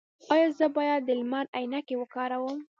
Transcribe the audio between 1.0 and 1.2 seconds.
د